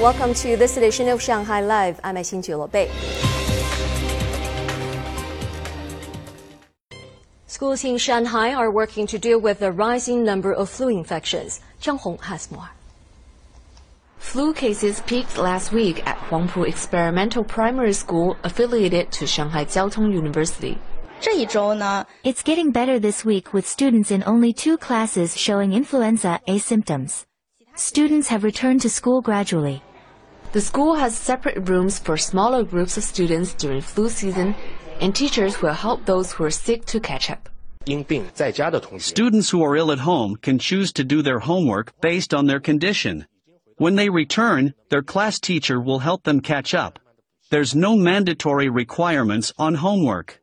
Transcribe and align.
Welcome 0.00 0.32
to 0.34 0.56
this 0.56 0.76
edition 0.76 1.08
of 1.08 1.20
Shanghai 1.20 1.60
Live. 1.60 1.98
I'm 2.04 2.14
Xin 2.14 2.70
Bei. 2.70 2.88
Schools 7.48 7.84
in 7.84 7.98
Shanghai 7.98 8.54
are 8.54 8.70
working 8.70 9.08
to 9.08 9.18
deal 9.18 9.40
with 9.40 9.58
the 9.58 9.72
rising 9.72 10.22
number 10.22 10.52
of 10.52 10.70
flu 10.70 10.86
infections. 10.86 11.60
Zhang 11.82 11.98
Hong 11.98 12.18
has 12.18 12.48
more. 12.52 12.70
Flu 14.18 14.54
cases 14.54 15.00
peaked 15.00 15.36
last 15.36 15.72
week 15.72 16.06
at 16.06 16.16
Huangpu 16.30 16.68
Experimental 16.68 17.42
Primary 17.42 17.92
School 17.92 18.36
affiliated 18.44 19.10
to 19.10 19.26
Shanghai 19.26 19.64
Jiao 19.64 19.90
Tong 19.90 20.12
University. 20.12 20.78
It's 22.22 22.44
getting 22.44 22.70
better 22.70 23.00
this 23.00 23.24
week 23.24 23.52
with 23.52 23.66
students 23.66 24.12
in 24.12 24.22
only 24.24 24.52
two 24.52 24.78
classes 24.78 25.36
showing 25.36 25.72
influenza 25.72 26.38
A 26.46 26.58
symptoms. 26.58 27.26
Students 27.78 28.26
have 28.26 28.42
returned 28.42 28.80
to 28.80 28.90
school 28.90 29.22
gradually. 29.22 29.84
The 30.50 30.60
school 30.60 30.96
has 30.96 31.16
separate 31.16 31.68
rooms 31.68 31.96
for 31.96 32.16
smaller 32.16 32.64
groups 32.64 32.96
of 32.96 33.04
students 33.04 33.54
during 33.54 33.82
flu 33.82 34.08
season, 34.08 34.56
and 35.00 35.14
teachers 35.14 35.62
will 35.62 35.74
help 35.74 36.04
those 36.04 36.32
who 36.32 36.42
are 36.42 36.50
sick 36.50 36.86
to 36.86 36.98
catch 36.98 37.30
up. 37.30 37.48
Students 38.98 39.50
who 39.50 39.62
are 39.62 39.76
ill 39.76 39.92
at 39.92 40.00
home 40.00 40.34
can 40.42 40.58
choose 40.58 40.92
to 40.94 41.04
do 41.04 41.22
their 41.22 41.38
homework 41.38 41.92
based 42.00 42.34
on 42.34 42.48
their 42.48 42.58
condition. 42.58 43.26
When 43.76 43.94
they 43.94 44.08
return, 44.08 44.74
their 44.90 45.02
class 45.02 45.38
teacher 45.38 45.80
will 45.80 46.00
help 46.00 46.24
them 46.24 46.40
catch 46.40 46.74
up. 46.74 46.98
There's 47.50 47.76
no 47.76 47.94
mandatory 47.94 48.68
requirements 48.68 49.52
on 49.56 49.76
homework. 49.76 50.37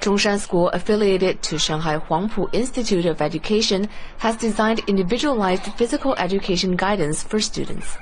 Zhongshan 0.00 0.38
School, 0.38 0.70
affiliated 0.70 1.42
to 1.42 1.58
Shanghai 1.58 1.98
Huangpu 1.98 2.48
Institute 2.54 3.04
of 3.04 3.20
Education, 3.20 3.88
has 4.18 4.34
designed 4.36 4.80
individualized 4.86 5.64
physical 5.74 6.14
education 6.16 6.74
guidance 6.74 7.22
for 7.22 7.38
students. 7.38 7.98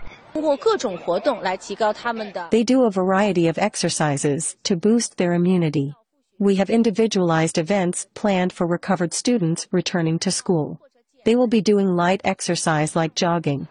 They 2.50 2.64
do 2.64 2.84
a 2.84 2.90
variety 2.90 3.48
of 3.48 3.58
exercises 3.58 4.56
to 4.62 4.76
boost 4.76 5.16
their 5.16 5.32
immunity. 5.32 5.94
We 6.38 6.54
have 6.56 6.70
individualized 6.70 7.58
events 7.58 8.06
planned 8.14 8.52
for 8.52 8.66
recovered 8.66 9.12
students 9.12 9.66
returning 9.72 10.20
to 10.20 10.30
school. 10.30 10.80
They 11.24 11.34
will 11.34 11.48
be 11.48 11.60
doing 11.60 11.96
light 11.96 12.20
exercise 12.22 12.94
like 12.94 13.16
jogging. 13.16 13.66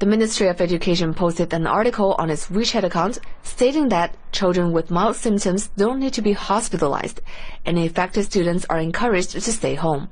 The 0.00 0.06
Ministry 0.06 0.48
of 0.48 0.62
Education 0.62 1.12
posted 1.12 1.52
an 1.52 1.66
article 1.66 2.16
on 2.18 2.30
its 2.30 2.46
WeChat 2.46 2.84
account 2.84 3.18
stating 3.42 3.90
that 3.90 4.16
children 4.32 4.72
with 4.72 4.90
mild 4.90 5.14
symptoms 5.14 5.68
don't 5.76 6.00
need 6.00 6.14
to 6.14 6.22
be 6.22 6.32
hospitalized 6.32 7.20
and 7.66 7.78
affected 7.78 8.24
students 8.24 8.64
are 8.70 8.78
encouraged 8.78 9.32
to 9.32 9.42
stay 9.42 9.74
home. 9.74 10.08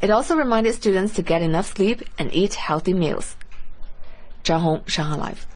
It 0.00 0.10
also 0.10 0.36
reminded 0.36 0.76
students 0.76 1.14
to 1.14 1.22
get 1.22 1.42
enough 1.42 1.74
sleep 1.74 2.02
and 2.16 2.32
eat 2.32 2.54
healthy 2.54 2.94
meals. 2.94 3.34
Zhang 4.44 4.60
Hong, 4.60 4.84
Shanghai 4.86 5.16
Live. 5.16 5.48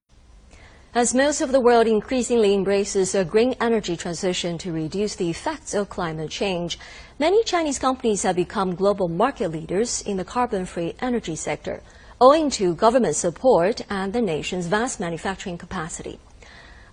As 0.93 1.15
most 1.15 1.41
of 1.41 1.53
the 1.53 1.61
world 1.61 1.87
increasingly 1.87 2.53
embraces 2.53 3.15
a 3.15 3.25
green 3.25 3.55
energy 3.61 3.97
transition 3.97 4.59
to 4.59 4.73
reduce 4.73 5.15
the 5.15 5.31
effects 5.31 5.73
of 5.73 5.89
climate 5.89 6.31
change, 6.31 6.81
many 7.21 7.45
Chinese 7.45 7.79
companies 7.79 8.25
have 8.25 8.35
become 8.35 8.75
global 8.75 9.07
market 9.07 9.53
leaders 9.53 10.03
in 10.03 10.17
the 10.17 10.25
carbon-free 10.25 10.97
energy 11.01 11.37
sector 11.37 11.81
owing 12.21 12.49
to 12.51 12.75
government 12.75 13.15
support 13.15 13.83
and 13.91 14.13
the 14.13 14.21
nation's 14.23 14.67
vast 14.67 14.99
manufacturing 14.99 15.59
capacity. 15.59 16.19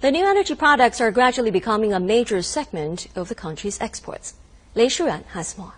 The 0.01 0.11
new 0.11 0.27
energy 0.27 0.55
products 0.55 0.99
are 0.99 1.11
gradually 1.11 1.51
becoming 1.51 1.93
a 1.93 1.99
major 1.99 2.41
segment 2.41 3.07
of 3.15 3.29
the 3.29 3.35
country's 3.35 3.79
exports. 3.79 4.33
Lei 4.75 4.87
Shuran 4.87 5.23
has 5.27 5.57
more. 5.57 5.75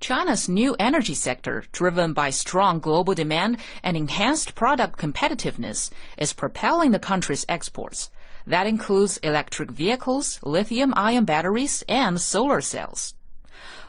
China's 0.00 0.48
new 0.48 0.76
energy 0.78 1.14
sector, 1.14 1.64
driven 1.72 2.12
by 2.12 2.28
strong 2.28 2.80
global 2.80 3.14
demand 3.14 3.56
and 3.82 3.96
enhanced 3.96 4.54
product 4.54 4.98
competitiveness, 4.98 5.90
is 6.18 6.32
propelling 6.32 6.90
the 6.90 6.98
country's 6.98 7.46
exports. 7.48 8.10
That 8.46 8.66
includes 8.66 9.18
electric 9.18 9.70
vehicles, 9.70 10.40
lithium 10.42 10.92
ion 10.96 11.24
batteries, 11.24 11.84
and 11.88 12.20
solar 12.20 12.60
cells. 12.60 13.14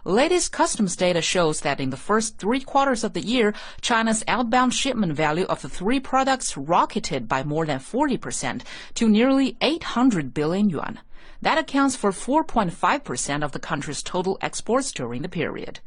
Latest 0.06 0.52
customs 0.52 0.98
data 0.98 1.22
shows 1.22 1.62
that 1.62 1.80
in 1.80 1.90
the 1.90 1.96
first 1.96 2.38
three 2.38 2.60
quarters 2.60 3.06
of 3.06 3.14
the 3.14 3.22
year, 3.22 3.54
China's 3.80 4.22
outbound 4.28 4.74
shipment 4.74 5.14
value 5.14 5.46
of 5.46 5.62
the 5.62 5.70
three 5.70 6.02
products 6.02 6.58
rocketed 6.58 7.30
by 7.30 7.42
more 7.42 7.66
than 7.66 7.80
40% 7.80 8.64
to 8.96 9.08
nearly 9.08 9.56
800 9.62 10.34
billion 10.34 10.70
yuan. 10.70 11.00
That 11.42 11.58
accounts 11.58 11.96
for 11.96 12.12
4.5% 12.12 13.44
of 13.46 13.54
the 13.54 13.60
country's 13.60 14.04
total 14.04 14.38
exports 14.42 14.92
during 14.92 15.22
the 15.22 15.30
period. 15.30 15.80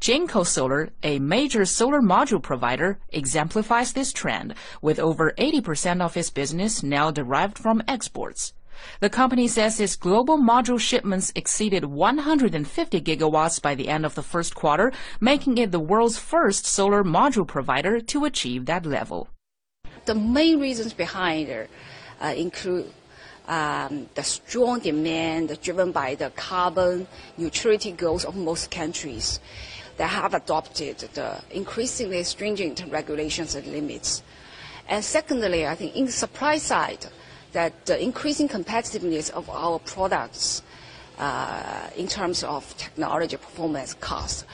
Jinko 0.00 0.42
Solar, 0.44 0.88
a 1.02 1.18
major 1.18 1.66
solar 1.66 2.00
module 2.00 2.42
provider, 2.42 2.98
exemplifies 3.10 3.92
this 3.92 4.14
trend, 4.14 4.54
with 4.80 4.98
over 4.98 5.32
80% 5.36 6.00
of 6.00 6.16
its 6.16 6.30
business 6.30 6.82
now 6.82 7.10
derived 7.10 7.58
from 7.58 7.82
exports. 7.86 8.54
The 9.00 9.10
company 9.10 9.48
says 9.48 9.80
its 9.80 9.96
global 9.96 10.38
module 10.38 10.78
shipments 10.78 11.32
exceeded 11.34 11.84
150 11.84 13.00
gigawatts 13.00 13.60
by 13.60 13.74
the 13.74 13.88
end 13.88 14.04
of 14.04 14.14
the 14.14 14.22
first 14.22 14.54
quarter, 14.54 14.92
making 15.20 15.58
it 15.58 15.72
the 15.72 15.80
world's 15.80 16.18
first 16.18 16.66
solar 16.66 17.02
module 17.02 17.46
provider 17.46 18.00
to 18.00 18.24
achieve 18.24 18.66
that 18.66 18.86
level. 18.86 19.28
The 20.04 20.14
main 20.14 20.60
reasons 20.60 20.92
behind 20.92 21.48
it 21.48 21.70
uh, 22.20 22.34
include 22.36 22.92
um, 23.48 24.08
the 24.14 24.22
strong 24.22 24.78
demand 24.78 25.58
driven 25.60 25.92
by 25.92 26.14
the 26.14 26.30
carbon 26.30 27.06
neutrality 27.36 27.92
goals 27.92 28.24
of 28.24 28.36
most 28.36 28.70
countries 28.70 29.40
that 29.96 30.08
have 30.08 30.34
adopted 30.34 30.98
the 31.14 31.42
increasingly 31.50 32.22
stringent 32.22 32.82
regulations 32.88 33.54
and 33.54 33.66
limits. 33.66 34.22
And 34.88 35.04
secondly, 35.04 35.66
I 35.66 35.74
think 35.74 35.94
in 35.94 36.06
the 36.06 36.12
supply 36.12 36.58
side, 36.58 37.06
that 37.52 37.86
the 37.86 38.02
increasing 38.02 38.48
competitiveness 38.48 39.30
of 39.30 39.48
our 39.50 39.78
products 39.78 40.62
uh, 41.18 41.90
in 41.96 42.06
terms 42.06 42.42
of 42.44 42.76
technology, 42.76 43.36
performance, 43.36 43.94
cost, 43.94 44.46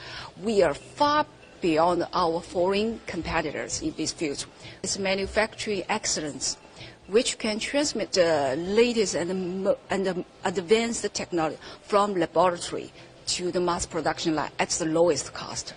we 0.43 0.61
are 0.61 0.73
far 0.73 1.25
beyond 1.61 2.05
our 2.13 2.41
foreign 2.41 2.99
competitors 3.07 3.81
in 3.81 3.93
this 3.97 4.11
field. 4.11 4.45
It's 4.83 4.99
manufacturing 4.99 5.83
excellence, 5.89 6.57
which 7.07 7.37
can 7.37 7.59
transmit 7.59 8.11
the 8.11 8.55
latest 8.57 9.15
and, 9.15 9.75
and 9.89 10.25
advanced 10.43 11.13
technology 11.13 11.57
from 11.83 12.15
laboratory 12.15 12.91
to 13.27 13.51
the 13.51 13.59
mass 13.59 13.85
production 13.85 14.35
line 14.35 14.51
at 14.59 14.69
the 14.69 14.85
lowest 14.85 15.33
cost. 15.33 15.73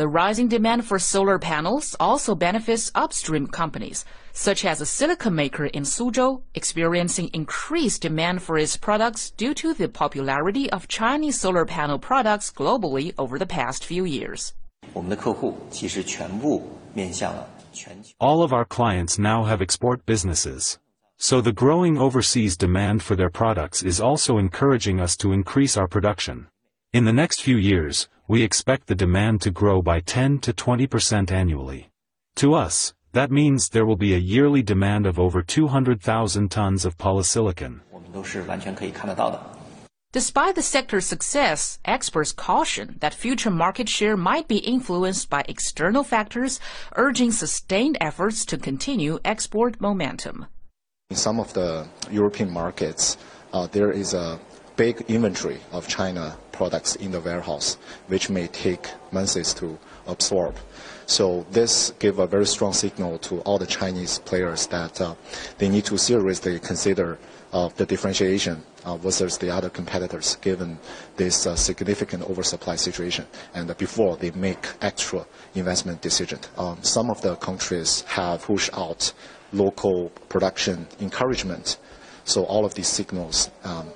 The 0.00 0.08
rising 0.08 0.48
demand 0.48 0.86
for 0.86 0.98
solar 0.98 1.38
panels 1.38 1.94
also 2.00 2.34
benefits 2.34 2.90
upstream 2.94 3.46
companies, 3.46 4.06
such 4.32 4.64
as 4.64 4.80
a 4.80 4.86
silicon 4.86 5.34
maker 5.34 5.66
in 5.66 5.82
Suzhou, 5.82 6.40
experiencing 6.54 7.28
increased 7.34 8.00
demand 8.00 8.40
for 8.42 8.56
its 8.56 8.78
products 8.78 9.30
due 9.30 9.52
to 9.52 9.74
the 9.74 9.90
popularity 9.90 10.70
of 10.70 10.88
Chinese 10.88 11.38
solar 11.38 11.66
panel 11.66 11.98
products 11.98 12.50
globally 12.50 13.12
over 13.18 13.38
the 13.38 13.44
past 13.44 13.84
few 13.84 14.06
years. 14.06 14.54
All 18.18 18.42
of 18.42 18.52
our 18.54 18.64
clients 18.64 19.18
now 19.18 19.44
have 19.44 19.60
export 19.60 20.06
businesses. 20.06 20.78
So 21.18 21.42
the 21.42 21.52
growing 21.52 21.98
overseas 21.98 22.56
demand 22.56 23.02
for 23.02 23.16
their 23.16 23.28
products 23.28 23.82
is 23.82 24.00
also 24.00 24.38
encouraging 24.38 24.98
us 24.98 25.14
to 25.18 25.32
increase 25.32 25.76
our 25.76 25.86
production. 25.86 26.46
In 26.92 27.04
the 27.04 27.12
next 27.12 27.40
few 27.42 27.56
years, 27.56 28.08
we 28.30 28.44
expect 28.44 28.86
the 28.86 28.94
demand 28.94 29.40
to 29.40 29.50
grow 29.50 29.82
by 29.82 29.98
10 29.98 30.38
to 30.38 30.52
20% 30.52 31.32
annually. 31.32 31.90
To 32.36 32.54
us, 32.54 32.94
that 33.10 33.32
means 33.32 33.68
there 33.68 33.84
will 33.84 33.96
be 33.96 34.14
a 34.14 34.18
yearly 34.18 34.62
demand 34.62 35.04
of 35.04 35.18
over 35.18 35.42
200,000 35.42 36.48
tons 36.48 36.84
of 36.84 36.96
polysilicon. 36.96 37.80
Despite 40.12 40.54
the 40.54 40.62
sector's 40.62 41.06
success, 41.06 41.80
experts 41.84 42.30
caution 42.30 42.98
that 43.00 43.14
future 43.14 43.50
market 43.50 43.88
share 43.88 44.16
might 44.16 44.46
be 44.46 44.58
influenced 44.58 45.28
by 45.28 45.44
external 45.48 46.04
factors, 46.04 46.60
urging 46.94 47.32
sustained 47.32 47.98
efforts 48.00 48.44
to 48.44 48.56
continue 48.56 49.18
export 49.24 49.80
momentum. 49.80 50.46
In 51.10 51.16
some 51.16 51.40
of 51.40 51.52
the 51.52 51.88
European 52.12 52.52
markets, 52.52 53.16
uh, 53.52 53.66
there 53.66 53.90
is 53.90 54.14
a 54.14 54.38
big 54.80 55.04
inventory 55.08 55.60
of 55.72 55.86
China 55.86 56.34
products 56.52 56.96
in 56.96 57.10
the 57.10 57.20
warehouse, 57.20 57.76
which 58.06 58.30
may 58.30 58.46
take 58.46 58.88
months 59.12 59.52
to 59.52 59.78
absorb. 60.06 60.56
So 61.04 61.44
this 61.50 61.92
gave 61.98 62.18
a 62.18 62.26
very 62.26 62.46
strong 62.46 62.72
signal 62.72 63.18
to 63.28 63.40
all 63.40 63.58
the 63.58 63.66
Chinese 63.66 64.20
players 64.20 64.66
that 64.68 64.98
uh, 64.98 65.16
they 65.58 65.68
need 65.68 65.84
to 65.84 65.98
seriously 65.98 66.58
consider 66.60 67.18
uh, 67.52 67.68
the 67.76 67.84
differentiation 67.84 68.62
uh, 68.86 68.96
versus 68.96 69.36
the 69.36 69.50
other 69.50 69.68
competitors 69.68 70.36
given 70.36 70.78
this 71.16 71.46
uh, 71.46 71.54
significant 71.56 72.22
oversupply 72.30 72.76
situation 72.76 73.26
and 73.52 73.76
before 73.76 74.16
they 74.16 74.30
make 74.30 74.66
extra 74.80 75.26
investment 75.54 76.00
decision. 76.00 76.38
Um, 76.56 76.82
some 76.82 77.10
of 77.10 77.20
the 77.20 77.36
countries 77.36 78.00
have 78.08 78.44
pushed 78.44 78.72
out 78.72 79.12
local 79.52 80.08
production 80.30 80.86
encouragement 81.00 81.76
so 82.30 82.44
all 82.44 82.64
of 82.64 82.74
these 82.74 82.88
signals 82.88 83.50
um, 83.64 83.88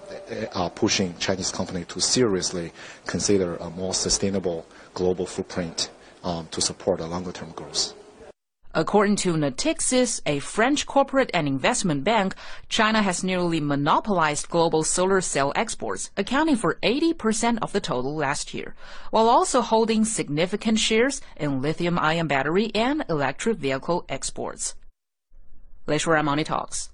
are 0.54 0.70
pushing 0.70 1.14
Chinese 1.18 1.52
companies 1.52 1.86
to 1.86 2.00
seriously 2.00 2.72
consider 3.06 3.56
a 3.56 3.70
more 3.70 3.94
sustainable 3.94 4.66
global 4.92 5.26
footprint 5.26 5.90
um, 6.24 6.48
to 6.50 6.60
support 6.60 7.00
a 7.00 7.06
longer-term 7.06 7.52
growth. 7.52 7.94
According 8.76 9.16
to 9.16 9.34
Natixis, 9.34 10.20
a 10.26 10.40
French 10.40 10.84
corporate 10.84 11.30
and 11.32 11.46
investment 11.46 12.02
bank, 12.02 12.34
China 12.68 13.02
has 13.02 13.22
nearly 13.22 13.60
monopolized 13.60 14.48
global 14.48 14.82
solar 14.82 15.20
cell 15.20 15.52
exports, 15.54 16.10
accounting 16.16 16.56
for 16.56 16.78
80% 16.82 17.58
of 17.62 17.70
the 17.70 17.80
total 17.80 18.16
last 18.16 18.52
year, 18.52 18.74
while 19.12 19.28
also 19.28 19.60
holding 19.60 20.04
significant 20.04 20.80
shares 20.80 21.20
in 21.36 21.62
lithium-ion 21.62 22.26
battery 22.26 22.72
and 22.74 23.04
electric 23.08 23.58
vehicle 23.58 24.04
exports. 24.08 24.74
Money 25.86 26.42
Talks. 26.42 26.90